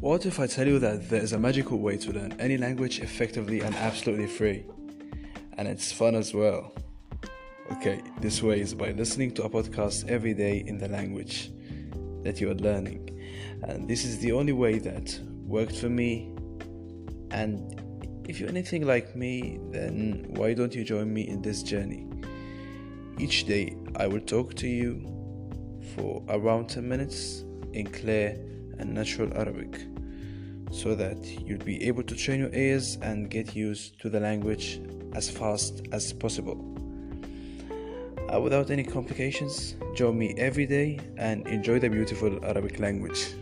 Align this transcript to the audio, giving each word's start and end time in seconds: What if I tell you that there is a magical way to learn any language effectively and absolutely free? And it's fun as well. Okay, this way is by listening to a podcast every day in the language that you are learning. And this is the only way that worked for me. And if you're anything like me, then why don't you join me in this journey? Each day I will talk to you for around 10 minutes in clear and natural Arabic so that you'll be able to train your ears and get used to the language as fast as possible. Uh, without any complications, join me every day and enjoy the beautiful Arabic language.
What 0.00 0.26
if 0.26 0.38
I 0.38 0.46
tell 0.46 0.68
you 0.68 0.78
that 0.78 1.10
there 1.10 1.20
is 1.20 1.32
a 1.32 1.40
magical 1.40 1.76
way 1.80 1.96
to 1.96 2.12
learn 2.12 2.32
any 2.38 2.56
language 2.56 3.00
effectively 3.00 3.62
and 3.62 3.74
absolutely 3.74 4.28
free? 4.28 4.64
And 5.54 5.66
it's 5.66 5.90
fun 5.90 6.14
as 6.14 6.32
well. 6.32 6.72
Okay, 7.72 8.00
this 8.20 8.40
way 8.40 8.60
is 8.60 8.74
by 8.74 8.92
listening 8.92 9.34
to 9.34 9.42
a 9.42 9.50
podcast 9.50 10.08
every 10.08 10.34
day 10.34 10.62
in 10.64 10.78
the 10.78 10.86
language 10.86 11.50
that 12.22 12.40
you 12.40 12.48
are 12.48 12.54
learning. 12.54 13.10
And 13.64 13.88
this 13.88 14.04
is 14.04 14.20
the 14.20 14.30
only 14.30 14.52
way 14.52 14.78
that 14.78 15.18
worked 15.44 15.74
for 15.74 15.88
me. 15.88 16.32
And 17.32 18.22
if 18.28 18.38
you're 18.38 18.50
anything 18.50 18.86
like 18.86 19.16
me, 19.16 19.58
then 19.72 20.26
why 20.28 20.54
don't 20.54 20.76
you 20.76 20.84
join 20.84 21.12
me 21.12 21.26
in 21.26 21.42
this 21.42 21.64
journey? 21.64 22.06
Each 23.18 23.46
day 23.46 23.76
I 23.96 24.06
will 24.06 24.20
talk 24.20 24.54
to 24.54 24.68
you 24.68 25.02
for 25.96 26.22
around 26.28 26.68
10 26.68 26.88
minutes 26.88 27.42
in 27.72 27.88
clear 27.88 28.38
and 28.78 28.94
natural 28.94 29.36
Arabic 29.36 29.80
so 30.70 30.94
that 30.94 31.18
you'll 31.24 31.64
be 31.64 31.82
able 31.86 32.02
to 32.02 32.14
train 32.14 32.40
your 32.40 32.54
ears 32.54 32.98
and 33.02 33.30
get 33.30 33.56
used 33.56 34.00
to 34.00 34.08
the 34.08 34.20
language 34.20 34.80
as 35.14 35.30
fast 35.30 35.86
as 35.92 36.12
possible. 36.12 36.64
Uh, 38.32 38.40
without 38.40 38.70
any 38.70 38.84
complications, 38.84 39.76
join 39.94 40.18
me 40.18 40.34
every 40.36 40.66
day 40.66 40.98
and 41.16 41.46
enjoy 41.48 41.78
the 41.78 41.88
beautiful 41.88 42.44
Arabic 42.44 42.78
language. 42.78 43.34